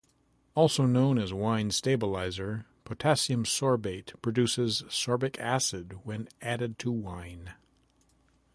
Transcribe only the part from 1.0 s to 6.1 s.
as "wine stabilizer", potassium sorbate produces sorbic acid